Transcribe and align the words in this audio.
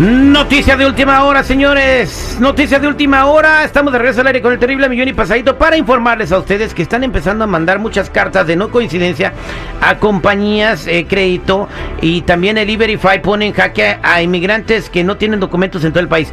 Noticia 0.00 0.78
de 0.78 0.86
última 0.86 1.24
hora, 1.24 1.44
señores. 1.44 2.38
Noticia 2.40 2.78
de 2.78 2.88
última 2.88 3.26
hora. 3.26 3.64
Estamos 3.64 3.92
de 3.92 3.98
regreso 3.98 4.22
al 4.22 4.28
aire 4.28 4.40
con 4.40 4.50
el 4.50 4.58
terrible 4.58 4.88
millón 4.88 5.08
y 5.08 5.12
pasadito 5.12 5.58
para 5.58 5.76
informarles 5.76 6.32
a 6.32 6.38
ustedes 6.38 6.72
que 6.72 6.80
están 6.80 7.04
empezando 7.04 7.44
a 7.44 7.46
mandar 7.46 7.78
muchas 7.78 8.08
cartas 8.08 8.46
de 8.46 8.56
no 8.56 8.70
coincidencia 8.70 9.34
a 9.82 9.98
compañías 9.98 10.86
eh, 10.86 11.04
crédito 11.06 11.68
y 12.00 12.22
también 12.22 12.56
el 12.56 12.70
E-Verify 12.70 13.20
pone 13.20 13.48
en 13.48 13.52
jaque 13.52 13.98
a 14.02 14.22
inmigrantes 14.22 14.88
que 14.88 15.04
no 15.04 15.18
tienen 15.18 15.38
documentos 15.38 15.84
en 15.84 15.92
todo 15.92 16.00
el 16.00 16.08
país. 16.08 16.32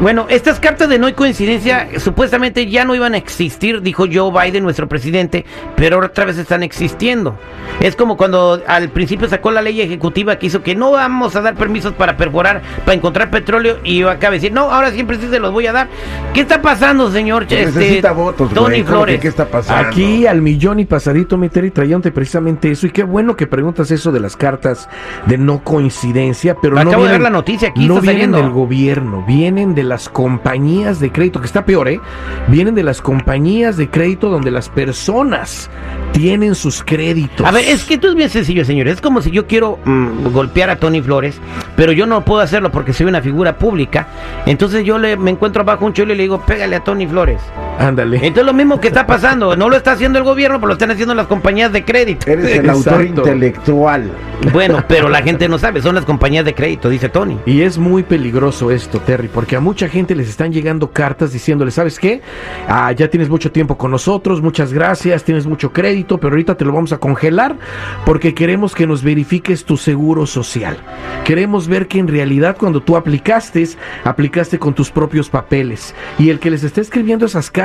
Bueno, 0.00 0.26
estas 0.28 0.58
cartas 0.58 0.88
de 0.88 0.98
no 0.98 1.14
coincidencia 1.14 1.88
supuestamente 1.98 2.68
ya 2.68 2.84
no 2.84 2.94
iban 2.94 3.14
a 3.14 3.16
existir, 3.18 3.82
dijo 3.82 4.06
Joe 4.12 4.32
Biden, 4.32 4.64
nuestro 4.64 4.88
presidente, 4.88 5.44
pero 5.76 6.00
otra 6.00 6.24
vez 6.24 6.38
están 6.38 6.62
existiendo. 6.62 7.36
Es 7.80 7.94
como 7.94 8.16
cuando 8.16 8.60
al 8.66 8.88
principio 8.90 9.28
sacó 9.28 9.50
la 9.52 9.62
ley 9.62 9.80
ejecutiva 9.80 10.36
que 10.36 10.46
hizo 10.46 10.62
que 10.62 10.74
no 10.74 10.90
vamos 10.90 11.36
a 11.36 11.40
dar 11.40 11.54
permisos 11.54 11.92
para 11.92 12.16
perforar, 12.16 12.62
para 12.84 12.94
encontrar 12.94 13.30
petróleo, 13.30 13.78
y 13.84 14.02
acaba 14.02 14.32
de 14.32 14.38
decir, 14.38 14.52
no, 14.52 14.62
ahora 14.70 14.90
siempre 14.90 15.18
sí 15.18 15.28
se 15.30 15.38
los 15.38 15.52
voy 15.52 15.66
a 15.68 15.72
dar. 15.72 15.88
¿Qué 16.34 16.40
está 16.40 16.60
pasando, 16.60 17.10
señor? 17.10 17.44
Este, 17.44 17.66
Necesita 17.66 18.12
votos, 18.12 18.52
Tony 18.52 18.82
Flores. 18.82 19.20
¿Qué 19.20 19.28
está 19.28 19.46
pasando? 19.46 19.88
Aquí 19.88 20.26
al 20.26 20.42
millón 20.42 20.80
y 20.80 20.84
pasadito, 20.84 21.36
mi 21.36 21.48
Terry, 21.48 21.70
trayéndote 21.70 22.10
precisamente 22.10 22.70
eso. 22.70 22.86
Y 22.86 22.90
qué 22.90 23.04
bueno 23.04 23.36
que 23.36 23.46
preguntas 23.46 23.90
eso 23.90 24.10
de 24.10 24.20
las 24.20 24.36
cartas 24.36 24.88
de 25.26 25.38
no 25.38 25.62
coincidencia, 25.62 26.56
pero 26.60 26.74
Acabo 26.74 26.84
no 26.84 26.90
de 26.90 26.96
vienen, 26.96 27.12
ver 27.12 27.20
la 27.20 27.30
noticia, 27.30 27.68
aquí 27.68 27.86
no 27.86 27.98
está 27.98 28.10
vienen 28.10 28.32
saliendo. 28.32 28.38
del 28.38 28.50
gobierno, 28.50 29.24
vienen 29.26 29.74
de 29.74 29.81
las 29.82 30.08
compañías 30.08 31.00
de 31.00 31.10
crédito, 31.12 31.40
que 31.40 31.46
está 31.46 31.64
peor, 31.64 31.88
¿eh? 31.88 32.00
Vienen 32.48 32.74
de 32.74 32.82
las 32.82 33.00
compañías 33.00 33.76
de 33.76 33.88
crédito 33.88 34.28
donde 34.28 34.50
las 34.50 34.68
personas 34.68 35.70
tienen 36.12 36.54
sus 36.54 36.82
créditos. 36.82 37.46
A 37.46 37.50
ver, 37.50 37.64
es 37.66 37.84
que 37.84 37.94
esto 37.94 38.08
es 38.08 38.14
bien 38.14 38.30
sencillo, 38.30 38.64
señores. 38.64 38.94
Es 38.94 39.00
como 39.00 39.22
si 39.22 39.30
yo 39.30 39.46
quiero 39.46 39.78
mm, 39.84 40.32
golpear 40.32 40.70
a 40.70 40.76
Tony 40.76 41.00
Flores, 41.00 41.40
pero 41.76 41.92
yo 41.92 42.06
no 42.06 42.24
puedo 42.24 42.40
hacerlo 42.40 42.70
porque 42.70 42.92
soy 42.92 43.06
una 43.06 43.22
figura 43.22 43.56
pública. 43.58 44.08
Entonces 44.46 44.84
yo 44.84 44.98
le, 44.98 45.16
me 45.16 45.30
encuentro 45.30 45.62
abajo 45.62 45.86
un 45.86 45.92
chulo 45.92 46.12
y 46.12 46.16
le 46.16 46.22
digo, 46.24 46.40
pégale 46.44 46.76
a 46.76 46.84
Tony 46.84 47.06
Flores. 47.06 47.40
Ándale. 47.78 48.18
Entonces 48.18 48.44
lo 48.44 48.52
mismo 48.52 48.80
que 48.80 48.88
está 48.88 49.06
pasando. 49.06 49.56
No 49.56 49.68
lo 49.68 49.76
está 49.76 49.92
haciendo 49.92 50.18
el 50.18 50.24
gobierno, 50.24 50.58
pero 50.58 50.68
lo 50.68 50.72
están 50.74 50.90
haciendo 50.90 51.14
las 51.14 51.26
compañías 51.26 51.72
de 51.72 51.84
crédito. 51.84 52.30
Eres 52.30 52.58
el 52.58 52.70
autor 52.70 53.04
intelectual. 53.04 54.10
Bueno, 54.52 54.84
pero 54.88 55.08
la 55.08 55.22
gente 55.22 55.48
no 55.48 55.58
sabe. 55.58 55.80
Son 55.82 55.94
las 55.94 56.04
compañías 56.04 56.44
de 56.44 56.54
crédito, 56.54 56.88
dice 56.88 57.08
Tony. 57.08 57.38
Y 57.46 57.62
es 57.62 57.78
muy 57.78 58.02
peligroso 58.02 58.70
esto, 58.70 59.00
Terry, 59.00 59.28
porque 59.28 59.56
a 59.56 59.60
mucha 59.60 59.88
gente 59.88 60.14
les 60.14 60.28
están 60.28 60.52
llegando 60.52 60.90
cartas 60.90 61.32
diciéndole, 61.32 61.70
¿sabes 61.70 61.98
qué? 61.98 62.20
Ah, 62.68 62.92
ya 62.92 63.08
tienes 63.08 63.28
mucho 63.28 63.52
tiempo 63.52 63.78
con 63.78 63.90
nosotros, 63.90 64.42
muchas 64.42 64.72
gracias, 64.72 65.24
tienes 65.24 65.46
mucho 65.46 65.72
crédito, 65.72 66.18
pero 66.18 66.32
ahorita 66.32 66.56
te 66.56 66.64
lo 66.64 66.72
vamos 66.72 66.92
a 66.92 66.98
congelar 66.98 67.56
porque 68.04 68.34
queremos 68.34 68.74
que 68.74 68.86
nos 68.86 69.02
verifiques 69.02 69.64
tu 69.64 69.76
seguro 69.76 70.26
social. 70.26 70.76
Queremos 71.24 71.68
ver 71.68 71.86
que 71.86 71.98
en 71.98 72.08
realidad 72.08 72.56
cuando 72.58 72.82
tú 72.82 72.96
aplicaste, 72.96 73.68
aplicaste 74.04 74.58
con 74.58 74.74
tus 74.74 74.90
propios 74.90 75.30
papeles. 75.30 75.94
Y 76.18 76.30
el 76.30 76.40
que 76.40 76.50
les 76.50 76.64
está 76.64 76.80
escribiendo 76.80 77.26
esas 77.26 77.50
cartas 77.50 77.61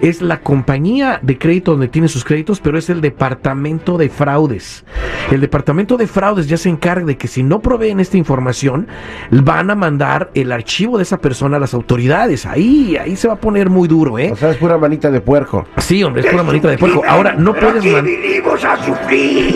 es 0.00 0.22
la 0.22 0.40
compañía 0.40 1.18
de 1.22 1.38
crédito 1.38 1.72
donde 1.72 1.88
tiene 1.88 2.08
sus 2.08 2.24
créditos, 2.24 2.60
pero 2.60 2.78
es 2.78 2.90
el 2.90 3.00
departamento 3.00 3.98
de 3.98 4.08
fraudes. 4.08 4.84
El 5.30 5.40
departamento 5.40 5.96
de 5.96 6.06
fraudes 6.06 6.46
ya 6.48 6.56
se 6.56 6.68
encarga 6.68 7.06
de 7.06 7.16
que 7.16 7.28
si 7.28 7.42
no 7.42 7.60
proveen 7.60 8.00
esta 8.00 8.16
información, 8.16 8.86
van 9.30 9.70
a 9.70 9.74
mandar 9.74 10.30
el 10.34 10.52
archivo 10.52 10.98
de 10.98 11.04
esa 11.04 11.18
persona 11.18 11.56
a 11.56 11.60
las 11.60 11.74
autoridades. 11.74 12.46
Ahí, 12.46 12.96
ahí 12.96 13.16
se 13.16 13.28
va 13.28 13.34
a 13.34 13.40
poner 13.40 13.70
muy 13.70 13.88
duro, 13.88 14.18
¿eh? 14.18 14.30
O 14.32 14.36
sea, 14.36 14.50
es 14.50 14.56
pura 14.56 14.78
manita 14.78 15.10
de 15.10 15.20
puerco. 15.20 15.66
Sí, 15.78 16.02
hombre, 16.02 16.22
es 16.22 16.30
pura 16.30 16.42
manita 16.42 16.68
de 16.68 16.78
puerco. 16.78 17.02
Ahora, 17.06 17.34
no 17.34 17.54
puedes 17.54 17.84
mandar. 17.84 18.12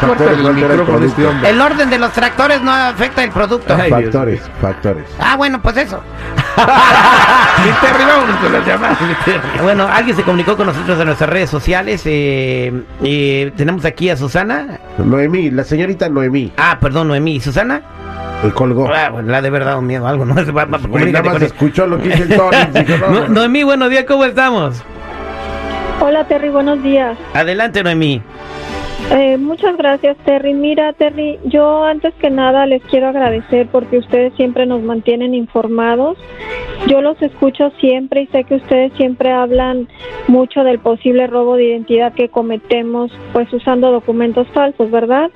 el 1.44 1.62
orden 1.62 1.90
de 1.90 2.00
los 2.00 2.12
tractores 2.12 2.62
no 2.62 2.72
afecta 2.72 3.24
el 3.24 3.32
producto. 3.32 3.78
Factores, 3.78 4.42
factores. 4.62 5.06
Ah, 5.20 5.36
bueno, 5.36 5.62
pues 5.62 5.78
eso. 5.78 6.02
Bueno, 9.62 9.88
alguien 9.92 10.16
se 10.16 10.24
comunicó 10.24 10.56
con 10.56 10.68
nosotros 10.68 11.00
en 11.00 11.06
nuestras 11.06 11.30
redes 11.30 11.50
sociales. 11.50 12.02
Eh, 12.06 12.72
eh, 13.04 13.52
tenemos 13.56 13.84
aquí 13.90 14.10
a 14.10 14.16
Susana. 14.18 14.80
Noemí, 14.98 15.52
la 15.52 15.64
señorita 15.64 16.10
Noemí. 16.10 16.52
Ah, 16.58 16.78
perdón, 16.80 17.10
Noemí. 17.10 17.40
¿Susana? 17.40 17.82
El 18.44 18.54
colgó. 18.54 18.90
Ah, 18.94 19.10
bueno, 19.10 19.30
la 19.32 19.42
de 19.42 19.50
verdad 19.50 19.78
un 19.78 19.86
miedo, 19.88 20.08
algo, 20.08 20.26
¿no? 20.26 20.34
Va- 20.54 20.66
nada 20.66 21.22
más 21.24 21.36
él. 21.38 21.44
escuchó 21.44 21.86
lo 21.88 21.98
que 22.02 22.10
dice 22.10 22.24
el 22.24 22.36
Tony. 22.38 22.58
No- 23.12 23.28
Noemí, 23.28 23.64
buenos 23.64 23.90
días, 23.90 24.06
¿cómo 24.06 24.24
estamos? 24.26 24.82
Hola 26.02 26.26
Terry, 26.28 26.50
buenos 26.50 26.82
días. 26.82 27.18
Adelante, 27.34 27.84
Noemí. 27.84 28.22
Eh, 29.12 29.38
muchas 29.38 29.76
gracias 29.76 30.16
Terry. 30.24 30.54
Mira 30.54 30.94
Terry, 30.94 31.40
yo 31.46 31.84
antes 31.84 32.14
que 32.16 32.30
nada 32.30 32.66
les 32.68 32.82
quiero 32.84 33.08
agradecer 33.10 33.68
porque 33.72 33.98
ustedes 33.98 34.34
siempre 34.36 34.66
nos 34.66 34.82
mantienen 34.82 35.34
informados. 35.34 36.18
Yo 36.90 37.04
los 37.04 37.22
escucho 37.22 37.72
siempre 37.80 38.24
y 38.24 38.28
sé 38.28 38.46
que 38.46 38.56
ustedes 38.56 38.92
siempre 38.94 39.32
hablan 39.32 39.88
mucho 40.28 40.64
del 40.64 40.80
posible 40.80 41.28
robo 41.28 41.56
de 41.56 41.66
identidad 41.66 42.14
que 42.14 42.30
cometemos 42.30 43.12
pues 43.32 43.54
usando 43.54 43.92
documentos 43.92 44.48
falsos, 44.48 44.90
¿verdad? 44.90 45.30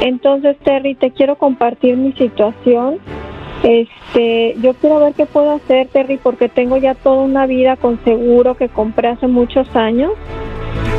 Entonces 0.00 0.56
Terry, 0.58 0.94
te 0.94 1.10
quiero 1.10 1.34
compartir 1.36 1.96
mi 1.96 2.12
situación. 2.12 2.98
Este, 3.64 4.54
yo 4.60 4.74
quiero 4.74 5.00
ver 5.00 5.14
qué 5.14 5.26
puedo 5.26 5.50
hacer, 5.50 5.88
Terry, 5.88 6.18
porque 6.18 6.48
tengo 6.48 6.76
ya 6.76 6.94
toda 6.94 7.24
una 7.24 7.46
vida 7.46 7.74
con 7.74 7.98
seguro 8.04 8.54
que 8.54 8.68
compré 8.68 9.08
hace 9.08 9.26
muchos 9.26 9.74
años 9.74 10.12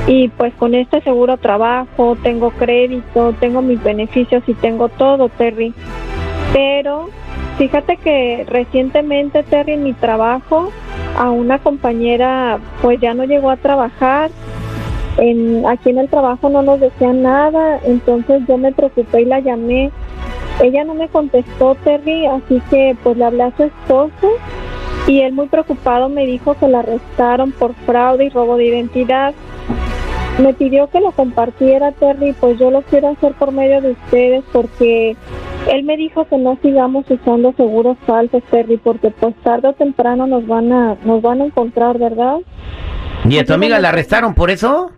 Y 0.07 0.27
pues 0.29 0.53
con 0.55 0.75
este 0.75 0.99
seguro 1.01 1.37
trabajo, 1.37 2.17
tengo 2.23 2.49
crédito, 2.49 3.33
tengo 3.39 3.61
mis 3.61 3.81
beneficios 3.81 4.43
y 4.47 4.53
tengo 4.53 4.89
todo, 4.89 5.29
Terry. 5.29 5.73
Pero 6.51 7.09
fíjate 7.57 7.97
que 7.97 8.45
recientemente, 8.47 9.43
Terry, 9.43 9.73
en 9.73 9.83
mi 9.83 9.93
trabajo, 9.93 10.71
a 11.17 11.31
una 11.31 11.59
compañera 11.59 12.59
pues 12.81 12.99
ya 13.01 13.13
no 13.13 13.25
llegó 13.25 13.49
a 13.49 13.57
trabajar. 13.57 14.31
En, 15.17 15.65
aquí 15.65 15.89
en 15.89 15.97
el 15.97 16.09
trabajo 16.09 16.47
no 16.49 16.61
nos 16.61 16.79
decían 16.79 17.23
nada, 17.23 17.79
entonces 17.83 18.43
yo 18.47 18.57
me 18.57 18.71
preocupé 18.71 19.21
y 19.21 19.25
la 19.25 19.39
llamé. 19.39 19.91
Ella 20.61 20.83
no 20.83 20.93
me 20.93 21.07
contestó, 21.07 21.75
Terry, 21.75 22.25
así 22.27 22.61
que 22.69 22.95
pues 23.03 23.17
le 23.17 23.25
hablé 23.25 23.43
a 23.43 23.55
su 23.57 23.63
esposo 23.63 24.29
y 25.07 25.21
él 25.21 25.33
muy 25.33 25.47
preocupado 25.47 26.09
me 26.09 26.25
dijo 26.25 26.55
que 26.55 26.67
la 26.67 26.79
arrestaron 26.79 27.51
por 27.51 27.73
fraude 27.73 28.25
y 28.25 28.29
robo 28.29 28.57
de 28.57 28.65
identidad. 28.65 29.33
Me 30.39 30.53
pidió 30.53 30.87
que 30.87 30.99
lo 30.99 31.11
compartiera, 31.11 31.91
Terry, 31.93 32.33
pues 32.33 32.59
yo 32.59 32.69
lo 32.69 32.83
quiero 32.83 33.09
hacer 33.09 33.33
por 33.33 33.51
medio 33.51 33.81
de 33.81 33.91
ustedes 33.91 34.43
porque 34.51 35.15
él 35.69 35.83
me 35.83 35.97
dijo 35.97 36.25
que 36.25 36.37
no 36.37 36.57
sigamos 36.61 37.09
usando 37.09 37.53
seguros 37.53 37.97
falsos, 38.05 38.43
Terry, 38.49 38.77
porque 38.77 39.11
pues 39.11 39.35
tarde 39.43 39.69
o 39.69 39.73
temprano 39.73 40.27
nos 40.27 40.45
van 40.47 40.71
a 40.71 40.97
nos 41.03 41.21
van 41.21 41.41
a 41.41 41.45
encontrar, 41.45 41.97
¿verdad? 41.97 42.37
¿Y 43.29 43.37
a 43.37 43.45
tu 43.45 43.53
amiga 43.53 43.79
la 43.79 43.89
arrestaron 43.89 44.33
por 44.33 44.49
eso? 44.49 44.91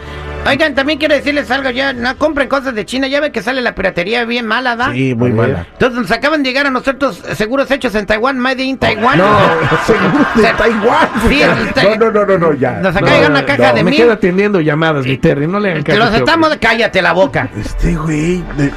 Oigan, 0.44 0.75
también 0.75 0.99
quiero 0.99 1.15
decirles 1.15 1.50
algo 1.53 1.71
ya, 1.71 1.93
no 1.93 2.19
compren 2.19 2.49
cosas 2.49 2.75
de 2.75 2.85
China, 2.85 3.06
ya 3.06 3.21
ven 3.21 3.31
que 3.31 3.43
sale 3.43 3.62
la 3.62 3.75
piratería 3.77 4.25
bien 4.25 4.44
mala, 4.44 4.75
¿da? 4.75 4.93
Sí, 4.93 5.15
muy 5.15 5.33
mala. 5.33 5.67
Entonces 5.73 6.00
nos 6.00 6.11
acaban 6.11 6.43
de 6.43 6.49
llegar 6.50 6.67
a 6.67 6.71
nosotros 6.71 7.23
seguros 7.35 7.71
hechos 7.71 7.94
en 7.94 8.06
Taiwán, 8.06 8.39
made 8.41 8.62
in 8.62 8.77
Taiwán. 8.77 9.19
No, 9.19 9.39
seguro 9.87 10.27
de 10.35 10.53
Taiwán. 10.53 11.09
Sí, 11.29 11.43
No, 11.85 11.97
no, 11.97 12.11
no, 12.11 12.27
no, 12.27 12.39
no, 12.39 12.53
ya. 12.55 12.73
Nos 12.81 12.94
acaba 12.97 13.11
de 13.12 13.17
llegar 13.19 13.31
una 13.31 13.47
caja 13.47 13.73
de 13.73 13.85
me 13.85 13.91
mil. 13.91 14.00
quedo 14.00 14.12
atendiendo 14.12 14.61
llamadas, 14.61 15.06
mi 15.06 15.17
Terry. 15.17 15.47
No 15.47 15.61
le 15.61 15.71
hagan 15.71 15.85
Te 15.85 15.93
caso 15.93 15.99
los 16.00 16.09
este 16.09 16.19
estamos, 16.19 16.56
cállate 16.61 17.00
la 17.03 17.12
boca. 17.12 17.49
Este 17.56 17.95
güey 17.95 18.43
de, 18.56 18.65
de 18.65 18.71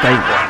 Taiwán. 0.00 0.48